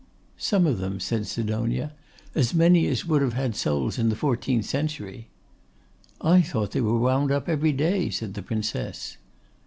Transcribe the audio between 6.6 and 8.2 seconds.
they were wound up every day,'